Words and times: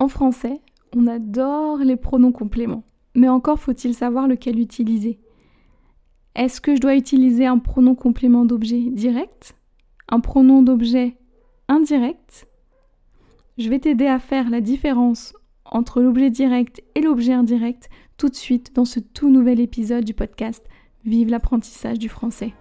En 0.00 0.06
français, 0.06 0.60
on 0.94 1.08
adore 1.08 1.78
les 1.78 1.96
pronoms 1.96 2.30
compléments, 2.30 2.84
mais 3.16 3.28
encore 3.28 3.58
faut-il 3.58 3.94
savoir 3.94 4.28
lequel 4.28 4.60
utiliser. 4.60 5.18
Est-ce 6.36 6.60
que 6.60 6.76
je 6.76 6.80
dois 6.80 6.94
utiliser 6.94 7.46
un 7.46 7.58
pronom 7.58 7.96
complément 7.96 8.44
d'objet 8.44 8.80
direct? 8.80 9.56
Un 10.08 10.20
pronom 10.20 10.62
d'objet 10.62 11.16
indirect? 11.66 12.46
Je 13.58 13.68
vais 13.68 13.80
t'aider 13.80 14.06
à 14.06 14.20
faire 14.20 14.50
la 14.50 14.60
différence 14.60 15.34
entre 15.64 16.00
l'objet 16.00 16.30
direct 16.30 16.80
et 16.94 17.00
l'objet 17.00 17.32
indirect 17.32 17.88
tout 18.18 18.28
de 18.28 18.36
suite 18.36 18.76
dans 18.76 18.84
ce 18.84 19.00
tout 19.00 19.30
nouvel 19.30 19.58
épisode 19.58 20.04
du 20.04 20.14
podcast 20.14 20.64
Vive 21.04 21.28
l'apprentissage 21.28 21.98
du 21.98 22.08
français. 22.08 22.52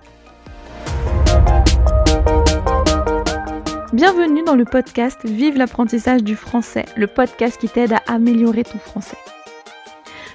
Bienvenue 3.93 4.43
dans 4.43 4.55
le 4.55 4.65
podcast 4.65 5.21
Vive 5.23 5.55
l'apprentissage 5.55 6.21
du 6.21 6.35
français, 6.35 6.83
le 6.97 7.07
podcast 7.07 7.57
qui 7.57 7.69
t'aide 7.69 7.93
à 7.93 8.01
améliorer 8.07 8.65
ton 8.65 8.79
français. 8.79 9.15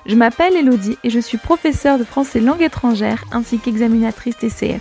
Je 0.06 0.16
m'appelle 0.16 0.56
Elodie 0.56 0.96
et 1.04 1.10
je 1.10 1.20
suis 1.20 1.36
professeure 1.36 1.98
de 1.98 2.04
français 2.04 2.40
langue 2.40 2.62
étrangère 2.62 3.24
ainsi 3.30 3.58
qu'examinatrice 3.58 4.38
TCF. 4.38 4.80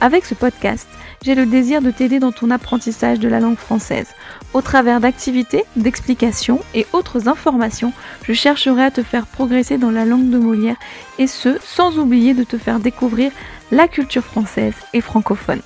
Avec 0.00 0.24
ce 0.24 0.34
podcast, 0.34 0.86
j'ai 1.24 1.34
le 1.34 1.46
désir 1.46 1.82
de 1.82 1.90
t'aider 1.90 2.20
dans 2.20 2.30
ton 2.30 2.50
apprentissage 2.50 3.18
de 3.18 3.26
la 3.26 3.40
langue 3.40 3.58
française. 3.58 4.14
Au 4.54 4.62
travers 4.62 5.00
d'activités, 5.00 5.64
d'explications 5.74 6.60
et 6.74 6.86
autres 6.92 7.28
informations, 7.28 7.92
je 8.22 8.34
chercherai 8.34 8.84
à 8.84 8.90
te 8.92 9.02
faire 9.02 9.26
progresser 9.26 9.78
dans 9.78 9.90
la 9.90 10.04
langue 10.04 10.30
de 10.30 10.38
Molière 10.38 10.76
et 11.18 11.26
ce, 11.26 11.58
sans 11.60 11.98
oublier 11.98 12.34
de 12.34 12.44
te 12.44 12.56
faire 12.56 12.78
découvrir 12.78 13.32
la 13.72 13.88
culture 13.88 14.24
française 14.24 14.74
et 14.92 15.00
francophone. 15.00 15.60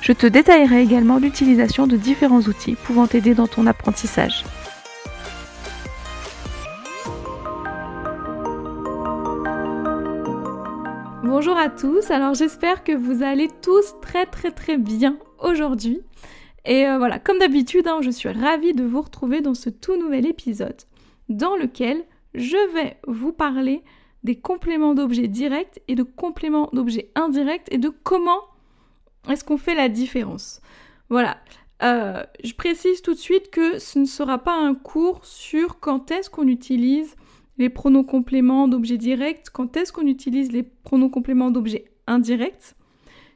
Je 0.00 0.12
te 0.12 0.26
détaillerai 0.26 0.82
également 0.82 1.18
l'utilisation 1.18 1.86
de 1.86 1.96
différents 1.96 2.42
outils 2.42 2.74
pouvant 2.74 3.06
t'aider 3.06 3.34
dans 3.34 3.46
ton 3.46 3.66
apprentissage. 3.66 4.44
Bonjour 11.22 11.58
à 11.58 11.68
tous, 11.68 12.10
alors 12.10 12.34
j'espère 12.34 12.84
que 12.84 12.92
vous 12.92 13.22
allez 13.22 13.48
tous 13.62 13.94
très 14.00 14.26
très 14.26 14.52
très 14.52 14.76
bien 14.78 15.18
aujourd'hui. 15.38 16.00
Et 16.64 16.86
euh, 16.86 16.98
voilà, 16.98 17.18
comme 17.18 17.38
d'habitude, 17.38 17.86
hein, 17.86 17.98
je 18.00 18.10
suis 18.10 18.28
ravie 18.28 18.72
de 18.72 18.84
vous 18.84 19.00
retrouver 19.00 19.40
dans 19.40 19.54
ce 19.54 19.70
tout 19.70 19.96
nouvel 19.96 20.26
épisode 20.26 20.76
dans 21.28 21.56
lequel 21.56 22.04
je 22.34 22.56
vais 22.74 22.96
vous 23.06 23.32
parler 23.32 23.82
des 24.24 24.36
compléments 24.36 24.94
d'objets 24.94 25.28
directs 25.28 25.80
et 25.88 25.94
de 25.94 26.02
compléments 26.02 26.68
d'objets 26.72 27.10
indirects 27.14 27.68
et 27.70 27.78
de 27.78 27.88
comment 27.88 28.40
est-ce 29.28 29.44
qu'on 29.44 29.56
fait 29.56 29.74
la 29.74 29.88
différence? 29.88 30.60
Voilà. 31.08 31.38
Euh, 31.82 32.24
je 32.42 32.54
précise 32.54 33.02
tout 33.02 33.12
de 33.12 33.18
suite 33.18 33.50
que 33.50 33.78
ce 33.78 33.98
ne 33.98 34.06
sera 34.06 34.38
pas 34.38 34.56
un 34.56 34.74
cours 34.74 35.24
sur 35.24 35.78
quand 35.80 36.10
est-ce 36.10 36.30
qu'on 36.30 36.48
utilise 36.48 37.16
les 37.58 37.68
pronoms 37.68 38.04
compléments 38.04 38.68
d'objets 38.68 38.98
directs, 38.98 39.50
quand 39.52 39.76
est-ce 39.76 39.92
qu'on 39.92 40.06
utilise 40.06 40.52
les 40.52 40.62
pronoms 40.62 41.08
compléments 41.08 41.50
d'objets 41.50 41.90
indirects. 42.06 42.74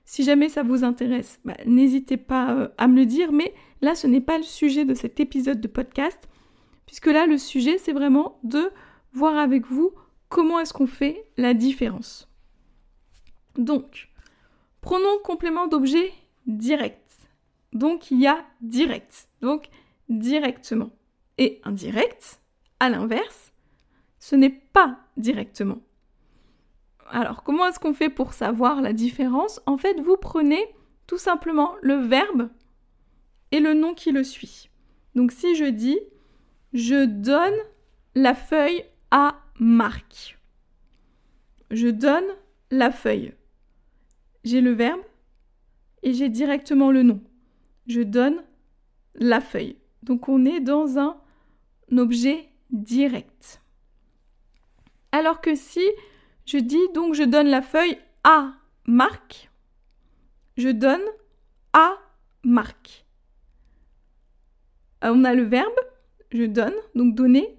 Si 0.05 0.25
jamais 0.25 0.49
ça 0.49 0.63
vous 0.63 0.85
intéresse, 0.85 1.39
bah, 1.45 1.57
n'hésitez 1.67 2.17
pas 2.17 2.55
euh, 2.55 2.69
à 2.79 2.89
me 2.89 2.97
le 2.97 3.07
dire, 3.07 3.33
mais 3.33 3.55
là 3.81 3.95
ce 3.95 4.07
n'est 4.07 4.21
pas 4.21 4.39
le 4.39 4.45
sujet 4.45 4.85
de 4.85 4.95
cet 4.95 5.21
épisode 5.21 5.61
de 5.61 5.69
podcast, 5.69 6.29
puisque 6.87 7.07
là 7.07 7.27
le 7.27 7.39
sujet 7.39 7.79
c'est 7.79 7.93
vraiment 7.93 8.39
de 8.43 8.71
voir 9.13 9.37
avec 9.37 9.67
vous 9.67 9.93
comment 10.29 10.59
est-ce 10.61 10.73
qu'on 10.73 10.87
fait 10.87 11.25
la 11.37 11.55
différence. 11.55 12.29
Donc, 13.57 14.09
Pronom 14.81 15.19
complément 15.23 15.67
d'objet 15.67 16.13
direct. 16.47 17.29
Donc 17.73 18.11
il 18.11 18.21
y 18.21 18.27
a 18.27 18.45
direct. 18.61 19.29
Donc 19.41 19.69
directement. 20.09 20.91
Et 21.39 21.61
indirect, 21.65 22.41
à 22.81 22.91
l'inverse, 22.91 23.53
ce 24.19 24.37
n'est 24.37 24.51
pas 24.51 24.99
directement. 25.17 25.79
Alors 27.09 27.43
comment 27.43 27.67
est-ce 27.67 27.81
qu'on 27.81 27.95
fait 27.95 28.11
pour 28.11 28.33
savoir 28.33 28.81
la 28.81 28.93
différence? 28.93 29.61
En 29.67 29.79
fait, 29.79 30.01
vous 30.01 30.17
prenez 30.17 30.63
tout 31.07 31.19
simplement 31.19 31.75
le 31.83 31.95
verbe 31.95 32.51
et 33.53 33.61
le 33.61 33.75
nom 33.75 33.95
qui 33.95 34.13
le 34.13 34.23
suit. 34.23 34.71
Donc 35.15 35.33
si 35.33 35.57
je 35.57 35.65
dis 35.65 35.99
je 36.73 37.05
donne 37.05 37.57
la 38.15 38.35
feuille 38.35 38.85
à 39.11 39.41
Marc. 39.59 40.39
Je 41.71 41.89
donne 41.89 42.25
la 42.71 42.91
feuille 42.91 43.35
j'ai 44.45 44.61
le 44.61 44.73
verbe 44.73 45.01
et 46.03 46.13
j'ai 46.13 46.29
directement 46.29 46.91
le 46.91 47.03
nom. 47.03 47.21
Je 47.87 48.01
donne 48.01 48.43
la 49.15 49.41
feuille. 49.41 49.77
Donc 50.03 50.29
on 50.29 50.45
est 50.45 50.61
dans 50.61 50.99
un, 50.99 51.17
objet 51.97 52.49
direct. 52.71 53.61
Alors 55.11 55.41
que 55.41 55.57
si 55.57 55.85
je 56.47 56.59
dis 56.59 56.89
donc 56.95 57.15
je 57.15 57.25
donne 57.25 57.49
la 57.49 57.63
feuille 57.63 57.99
à 58.23 58.53
Marc, 58.87 59.51
je 60.57 60.69
donne 60.69 61.03
à 61.73 61.97
Marc. 62.45 63.05
Euh, 65.03 65.13
on 65.13 65.25
a 65.25 65.35
le 65.35 65.43
verbe, 65.43 65.73
je 66.31 66.45
donne, 66.45 66.75
donc 66.95 67.17
donner, 67.17 67.59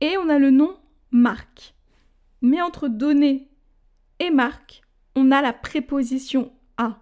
et 0.00 0.18
on 0.18 0.28
a 0.28 0.38
le 0.38 0.50
nom 0.50 0.76
Marc. 1.10 1.74
Mais 2.42 2.60
entre 2.60 2.88
donner 2.88 3.48
et 4.18 4.30
Marc, 4.30 4.83
on 5.14 5.30
a 5.30 5.42
la 5.42 5.52
préposition 5.52 6.52
à. 6.76 6.98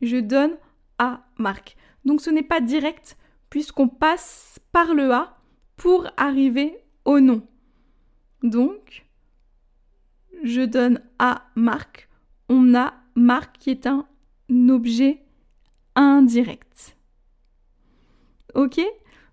Je 0.00 0.16
donne 0.16 0.56
à 0.98 1.24
Marc. 1.38 1.76
Donc 2.04 2.20
ce 2.20 2.30
n'est 2.30 2.42
pas 2.42 2.60
direct 2.60 3.16
puisqu'on 3.50 3.88
passe 3.88 4.58
par 4.72 4.94
le 4.94 5.10
à 5.12 5.36
pour 5.76 6.06
arriver 6.16 6.78
au 7.04 7.20
nom. 7.20 7.42
Donc, 8.42 9.06
je 10.44 10.62
donne 10.62 11.02
à 11.18 11.46
Marc. 11.54 12.08
On 12.48 12.74
a 12.74 12.94
Marc 13.14 13.58
qui 13.58 13.70
est 13.70 13.86
un 13.86 14.06
objet 14.68 15.22
indirect. 15.94 16.96
Ok? 18.54 18.80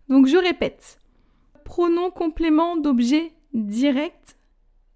Donc 0.09 0.27
je 0.27 0.37
répète. 0.37 0.99
Pronom 1.63 2.11
complément 2.11 2.77
d'objet 2.77 3.33
direct, 3.53 4.37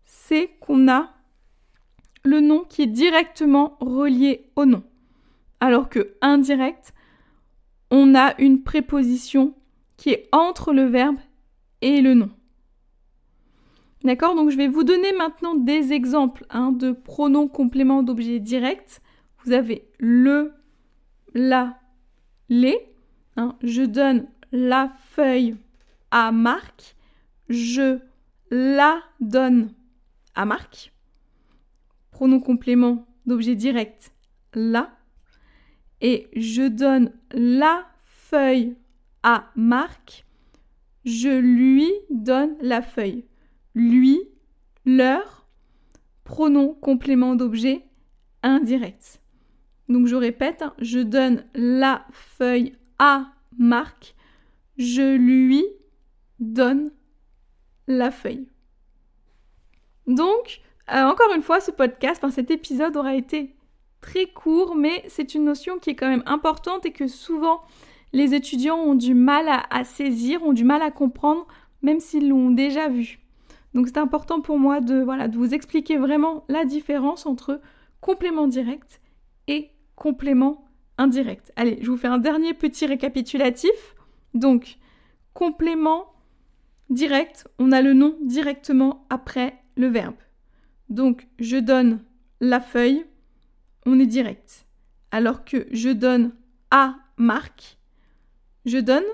c'est 0.03 0.47
qu'on 0.59 0.89
a 0.89 1.13
le 2.23 2.39
nom 2.39 2.63
qui 2.67 2.83
est 2.83 2.87
directement 2.87 3.77
relié 3.79 4.49
au 4.55 4.65
nom. 4.65 4.83
Alors 5.59 5.89
que 5.89 6.15
indirect, 6.21 6.93
on 7.89 8.15
a 8.15 8.39
une 8.39 8.63
préposition 8.63 9.53
qui 9.97 10.09
est 10.09 10.27
entre 10.31 10.73
le 10.73 10.85
verbe 10.85 11.17
et 11.81 12.01
le 12.01 12.13
nom. 12.13 12.29
D'accord? 14.03 14.35
Donc 14.35 14.49
je 14.49 14.57
vais 14.57 14.67
vous 14.67 14.83
donner 14.83 15.13
maintenant 15.13 15.55
des 15.55 15.93
exemples 15.93 16.45
hein, 16.49 16.71
de 16.71 16.91
pronoms 16.91 17.47
compléments 17.47 18.01
d'objets 18.01 18.39
directs. 18.39 18.99
Vous 19.43 19.51
avez 19.51 19.87
le, 19.99 20.53
la, 21.33 21.77
les. 22.49 22.77
Hein. 23.37 23.55
je 23.61 23.83
donne 23.83 24.27
la 24.51 24.91
feuille 25.09 25.55
à 26.09 26.31
Marc. 26.31 26.95
Je 27.49 27.99
la 28.49 29.01
donne 29.19 29.71
à 30.33 30.45
Marc 30.45 30.90
pronom 32.21 32.39
complément 32.39 33.07
d'objet 33.25 33.55
direct 33.55 34.13
la 34.53 34.91
et 36.01 36.27
je 36.35 36.67
donne 36.67 37.11
la 37.31 37.87
feuille 37.97 38.75
à 39.23 39.49
Marc, 39.55 40.27
je 41.03 41.39
lui 41.39 41.91
donne 42.11 42.55
la 42.61 42.83
feuille. 42.83 43.25
Lui, 43.73 44.19
leur, 44.85 45.47
pronom 46.23 46.75
complément 46.75 47.33
d'objet 47.35 47.87
indirect. 48.43 49.19
Donc 49.89 50.05
je 50.05 50.15
répète, 50.15 50.61
hein, 50.61 50.75
je 50.77 50.99
donne 50.99 51.43
la 51.55 52.05
feuille 52.11 52.75
à 52.99 53.31
Marc, 53.57 54.13
je 54.77 55.15
lui 55.15 55.63
donne 56.39 56.91
la 57.87 58.11
feuille. 58.11 58.47
Donc, 60.05 60.61
euh, 60.91 61.03
encore 61.03 61.33
une 61.35 61.41
fois, 61.41 61.59
ce 61.59 61.71
podcast, 61.71 62.23
cet 62.31 62.51
épisode 62.51 62.95
aura 62.97 63.15
été 63.15 63.55
très 64.01 64.25
court, 64.25 64.75
mais 64.75 65.03
c'est 65.07 65.35
une 65.35 65.45
notion 65.45 65.79
qui 65.79 65.91
est 65.91 65.95
quand 65.95 66.09
même 66.09 66.23
importante 66.25 66.85
et 66.85 66.91
que 66.91 67.07
souvent 67.07 67.61
les 68.13 68.33
étudiants 68.33 68.77
ont 68.77 68.95
du 68.95 69.13
mal 69.13 69.47
à, 69.47 69.83
saisir, 69.83 70.43
ont 70.43 70.53
du 70.53 70.63
mal 70.63 70.81
à 70.81 70.91
comprendre, 70.91 71.47
même 71.81 71.99
s'ils 71.99 72.27
l'ont 72.27 72.49
déjà 72.49 72.89
vu. 72.89 73.19
Donc 73.73 73.87
c'est 73.87 73.99
important 73.99 74.41
pour 74.41 74.59
moi 74.59 74.81
de 74.81 75.05
vous 75.37 75.53
expliquer 75.53 75.97
vraiment 75.97 76.43
la 76.49 76.65
différence 76.65 77.25
entre 77.25 77.61
complément 78.01 78.47
direct 78.47 78.99
et 79.47 79.69
complément 79.95 80.65
indirect. 80.97 81.51
Allez, 81.55 81.77
je 81.81 81.89
vous 81.89 81.97
fais 81.97 82.07
un 82.07 82.17
dernier 82.17 82.53
petit 82.53 82.85
récapitulatif. 82.85 83.95
Donc, 84.33 84.77
complément 85.33 86.13
direct, 86.89 87.47
on 87.59 87.71
a 87.71 87.81
le 87.81 87.93
nom 87.93 88.17
directement 88.21 89.05
après 89.09 89.55
le 89.75 89.87
verbe. 89.87 90.15
Donc, 90.91 91.27
je 91.39 91.57
donne 91.57 92.03
la 92.41 92.59
feuille, 92.59 93.05
on 93.85 93.99
est 93.99 94.05
direct. 94.05 94.65
Alors 95.09 95.45
que 95.45 95.65
je 95.71 95.89
donne 95.89 96.33
à 96.69 96.97
Marc, 97.17 97.77
je 98.65 98.77
donne 98.77 99.05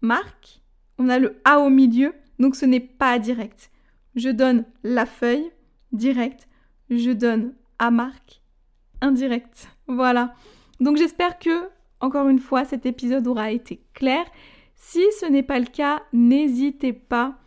Marc, 0.00 0.60
on 0.98 1.08
a 1.08 1.18
le 1.18 1.40
A 1.44 1.60
au 1.60 1.70
milieu, 1.70 2.12
donc 2.38 2.56
ce 2.56 2.66
n'est 2.66 2.80
pas 2.80 3.18
direct. 3.18 3.70
Je 4.16 4.28
donne 4.28 4.64
la 4.82 5.06
feuille, 5.06 5.50
direct. 5.92 6.48
Je 6.90 7.10
donne 7.10 7.54
à 7.78 7.90
Marc, 7.90 8.42
indirect. 9.00 9.68
Voilà. 9.86 10.34
Donc 10.80 10.96
j'espère 10.96 11.38
que, 11.38 11.68
encore 12.00 12.28
une 12.28 12.38
fois, 12.38 12.64
cet 12.64 12.84
épisode 12.84 13.26
aura 13.26 13.52
été 13.52 13.80
clair. 13.94 14.24
Si 14.74 15.02
ce 15.20 15.26
n'est 15.26 15.42
pas 15.42 15.60
le 15.60 15.66
cas, 15.66 16.02
n'hésitez 16.12 16.92
pas 16.92 17.38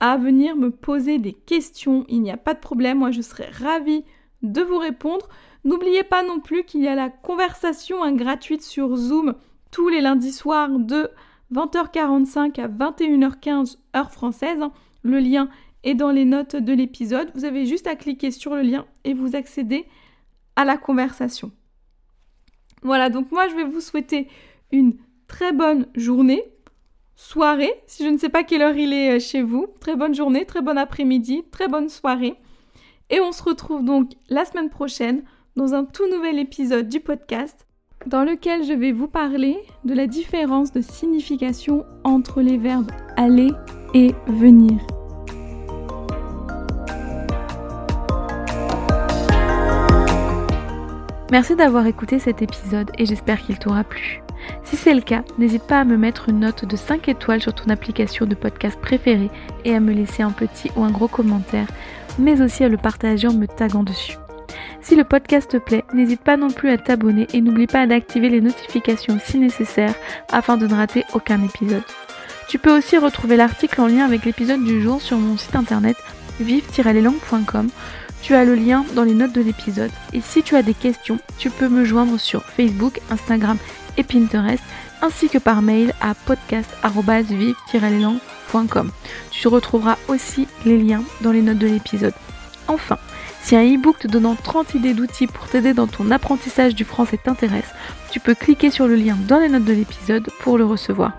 à 0.00 0.16
venir 0.16 0.56
me 0.56 0.70
poser 0.70 1.18
des 1.18 1.32
questions. 1.32 2.04
Il 2.08 2.22
n'y 2.22 2.30
a 2.30 2.36
pas 2.36 2.54
de 2.54 2.60
problème, 2.60 2.98
moi 2.98 3.10
je 3.10 3.22
serai 3.22 3.46
ravie 3.50 4.04
de 4.42 4.62
vous 4.62 4.78
répondre. 4.78 5.28
N'oubliez 5.64 6.04
pas 6.04 6.22
non 6.22 6.40
plus 6.40 6.64
qu'il 6.64 6.82
y 6.82 6.88
a 6.88 6.94
la 6.94 7.10
conversation 7.10 8.10
gratuite 8.14 8.62
sur 8.62 8.96
Zoom 8.96 9.34
tous 9.70 9.88
les 9.88 10.00
lundis 10.00 10.32
soirs 10.32 10.78
de 10.78 11.10
20h45 11.52 12.60
à 12.60 12.68
21h15 12.68 13.78
heure 13.96 14.12
française. 14.12 14.60
Le 15.02 15.18
lien 15.18 15.48
est 15.84 15.94
dans 15.94 16.10
les 16.10 16.24
notes 16.24 16.56
de 16.56 16.72
l'épisode. 16.72 17.30
Vous 17.34 17.44
avez 17.44 17.66
juste 17.66 17.86
à 17.86 17.96
cliquer 17.96 18.30
sur 18.30 18.54
le 18.54 18.62
lien 18.62 18.86
et 19.04 19.14
vous 19.14 19.36
accédez 19.36 19.86
à 20.56 20.64
la 20.64 20.76
conversation. 20.76 21.52
Voilà, 22.82 23.10
donc 23.10 23.32
moi 23.32 23.48
je 23.48 23.54
vais 23.54 23.64
vous 23.64 23.80
souhaiter 23.80 24.28
une 24.70 24.96
très 25.26 25.52
bonne 25.52 25.86
journée, 25.94 26.42
soirée, 27.18 27.72
si 27.88 28.04
je 28.04 28.08
ne 28.08 28.16
sais 28.16 28.28
pas 28.28 28.44
quelle 28.44 28.62
heure 28.62 28.76
il 28.76 28.92
est 28.92 29.16
euh, 29.16 29.18
chez 29.18 29.42
vous. 29.42 29.66
Très 29.80 29.96
bonne 29.96 30.14
journée, 30.14 30.44
très 30.46 30.62
bon 30.62 30.78
après-midi, 30.78 31.42
très 31.50 31.66
bonne 31.66 31.88
soirée. 31.88 32.36
Et 33.10 33.20
on 33.20 33.32
se 33.32 33.42
retrouve 33.42 33.84
donc 33.84 34.12
la 34.28 34.44
semaine 34.44 34.70
prochaine 34.70 35.24
dans 35.56 35.74
un 35.74 35.84
tout 35.84 36.08
nouvel 36.08 36.38
épisode 36.38 36.88
du 36.88 37.00
podcast 37.00 37.66
dans 38.06 38.22
lequel 38.22 38.64
je 38.64 38.72
vais 38.72 38.92
vous 38.92 39.08
parler 39.08 39.58
de 39.84 39.94
la 39.94 40.06
différence 40.06 40.70
de 40.70 40.80
signification 40.80 41.84
entre 42.04 42.40
les 42.40 42.56
verbes 42.56 42.92
aller 43.16 43.50
et 43.94 44.14
venir. 44.28 44.78
Merci 51.32 51.56
d'avoir 51.56 51.86
écouté 51.86 52.20
cet 52.20 52.42
épisode 52.42 52.92
et 52.96 53.04
j'espère 53.04 53.42
qu'il 53.42 53.58
t'aura 53.58 53.82
plu. 53.82 54.22
Si 54.62 54.76
c'est 54.76 54.94
le 54.94 55.00
cas, 55.00 55.22
n'hésite 55.38 55.64
pas 55.64 55.80
à 55.80 55.84
me 55.84 55.96
mettre 55.96 56.28
une 56.28 56.40
note 56.40 56.64
de 56.64 56.76
5 56.76 57.08
étoiles 57.08 57.42
sur 57.42 57.54
ton 57.54 57.70
application 57.70 58.26
de 58.26 58.34
podcast 58.34 58.78
préférée 58.80 59.30
et 59.64 59.74
à 59.74 59.80
me 59.80 59.92
laisser 59.92 60.22
un 60.22 60.30
petit 60.30 60.70
ou 60.76 60.84
un 60.84 60.90
gros 60.90 61.08
commentaire, 61.08 61.66
mais 62.18 62.40
aussi 62.40 62.64
à 62.64 62.68
le 62.68 62.76
partager 62.76 63.28
en 63.28 63.34
me 63.34 63.46
taguant 63.46 63.82
dessus. 63.82 64.16
Si 64.80 64.96
le 64.96 65.04
podcast 65.04 65.50
te 65.50 65.56
plaît, 65.56 65.84
n'hésite 65.92 66.22
pas 66.22 66.36
non 66.36 66.50
plus 66.50 66.70
à 66.70 66.78
t'abonner 66.78 67.26
et 67.34 67.40
n'oublie 67.40 67.66
pas 67.66 67.86
d'activer 67.86 68.28
les 68.28 68.40
notifications 68.40 69.18
si 69.22 69.38
nécessaire 69.38 69.94
afin 70.30 70.56
de 70.56 70.66
ne 70.66 70.74
rater 70.74 71.04
aucun 71.14 71.42
épisode. 71.44 71.82
Tu 72.48 72.58
peux 72.58 72.76
aussi 72.76 72.96
retrouver 72.96 73.36
l'article 73.36 73.80
en 73.80 73.86
lien 73.86 74.04
avec 74.04 74.24
l'épisode 74.24 74.64
du 74.64 74.80
jour 74.80 75.02
sur 75.02 75.18
mon 75.18 75.36
site 75.36 75.56
internet 75.56 75.96
vive-leslangues.com 76.40 77.68
tu 78.22 78.34
as 78.34 78.44
le 78.44 78.54
lien 78.54 78.84
dans 78.94 79.04
les 79.04 79.14
notes 79.14 79.32
de 79.32 79.40
l'épisode. 79.40 79.90
Et 80.12 80.20
si 80.20 80.42
tu 80.42 80.56
as 80.56 80.62
des 80.62 80.74
questions, 80.74 81.18
tu 81.38 81.50
peux 81.50 81.68
me 81.68 81.84
joindre 81.84 82.18
sur 82.18 82.42
Facebook, 82.44 83.00
Instagram 83.10 83.58
et 83.98 84.04
Pinterest, 84.04 84.62
ainsi 85.02 85.28
que 85.28 85.36
par 85.38 85.60
mail 85.60 85.92
à 86.00 86.14
podcast.vive-leslangues.com. 86.14 88.90
Tu 89.30 89.48
retrouveras 89.48 89.98
aussi 90.08 90.48
les 90.64 90.78
liens 90.78 91.02
dans 91.20 91.32
les 91.32 91.42
notes 91.42 91.58
de 91.58 91.66
l'épisode. 91.66 92.14
Enfin, 92.66 92.96
si 93.42 93.56
un 93.56 93.64
e-book 93.64 93.98
te 93.98 94.08
donnant 94.08 94.34
30 94.34 94.74
idées 94.74 94.94
d'outils 94.94 95.26
pour 95.26 95.48
t'aider 95.48 95.72
dans 95.72 95.86
ton 95.86 96.10
apprentissage 96.10 96.74
du 96.74 96.84
français 96.84 97.18
t'intéresse, 97.22 97.72
tu 98.10 98.20
peux 98.20 98.34
cliquer 98.34 98.70
sur 98.70 98.86
le 98.86 98.94
lien 98.94 99.16
dans 99.26 99.38
les 99.38 99.48
notes 99.48 99.64
de 99.64 99.72
l'épisode 99.72 100.28
pour 100.40 100.58
le 100.58 100.64
recevoir. 100.64 101.12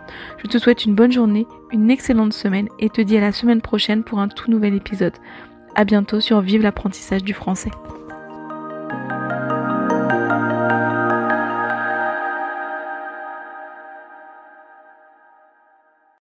Je 0.43 0.47
te 0.47 0.57
souhaite 0.57 0.85
une 0.85 0.95
bonne 0.95 1.11
journée, 1.11 1.47
une 1.71 1.89
excellente 1.89 2.33
semaine 2.33 2.69
et 2.79 2.89
te 2.89 3.01
dis 3.01 3.17
à 3.17 3.21
la 3.21 3.31
semaine 3.31 3.61
prochaine 3.61 4.03
pour 4.03 4.19
un 4.19 4.27
tout 4.27 4.51
nouvel 4.51 4.75
épisode. 4.75 5.13
À 5.75 5.85
bientôt 5.85 6.19
sur 6.19 6.41
Vive 6.41 6.61
l'apprentissage 6.61 7.23
du 7.23 7.33
français. 7.33 7.71